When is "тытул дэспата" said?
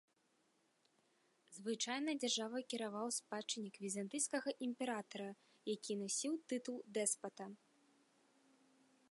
6.49-7.45